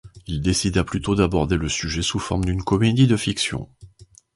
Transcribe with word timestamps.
Il 0.25 0.41
décida 0.41 0.83
plutôt 0.83 1.13
d'aborder 1.13 1.57
le 1.57 1.69
sujet 1.69 2.01
sous 2.01 2.17
forme 2.17 2.43
d'une 2.43 2.63
comédie 2.63 3.05
de 3.05 3.15
fiction. 3.17 3.69